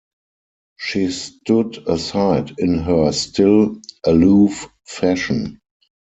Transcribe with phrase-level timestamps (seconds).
[0.77, 5.61] She stood aside in her still, aloof fashion.